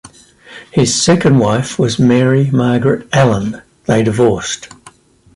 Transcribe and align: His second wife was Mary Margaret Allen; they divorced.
His 0.71 0.99
second 0.99 1.37
wife 1.37 1.77
was 1.77 1.99
Mary 1.99 2.49
Margaret 2.49 3.07
Allen; 3.13 3.61
they 3.85 4.01
divorced. 4.01 4.69